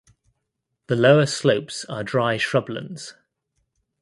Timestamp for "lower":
0.95-1.27